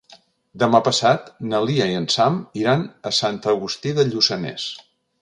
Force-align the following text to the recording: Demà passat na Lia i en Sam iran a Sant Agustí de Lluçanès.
Demà 0.63 0.79
passat 0.87 1.27
na 1.51 1.59
Lia 1.67 1.87
i 1.93 1.99
en 1.99 2.09
Sam 2.15 2.41
iran 2.63 2.89
a 3.11 3.15
Sant 3.21 3.41
Agustí 3.57 3.97
de 4.01 4.11
Lluçanès. 4.13 4.71